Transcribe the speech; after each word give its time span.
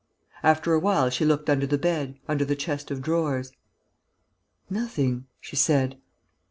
After 0.41 0.73
a 0.73 0.79
while, 0.79 1.11
she 1.11 1.23
looked 1.25 1.47
under 1.47 1.67
the 1.67 1.77
bed, 1.77 2.17
under 2.27 2.43
the 2.43 2.55
chest 2.55 2.89
of 2.89 3.03
drawers: 3.03 3.51
"Nothing," 4.67 5.27
she 5.39 5.55
said. 5.55 5.95